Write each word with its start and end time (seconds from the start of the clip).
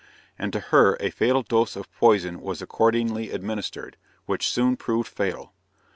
and 0.35 0.51
to 0.51 0.59
her 0.59 0.97
a 0.99 1.11
fatal 1.11 1.43
dose 1.43 1.75
of 1.75 1.87
poison 1.93 2.41
was 2.41 2.59
accordingly 2.59 3.29
administered, 3.29 3.97
which 4.25 4.49
soon 4.49 4.75
proved 4.75 5.07
fatal! 5.07 5.53